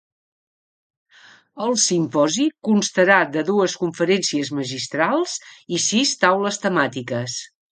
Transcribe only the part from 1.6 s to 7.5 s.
El simposi constarà de dues conferències magistrals i sis taules temàtiques.